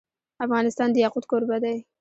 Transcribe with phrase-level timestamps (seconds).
[0.45, 1.77] افغانستان د یاقوت کوربه دی.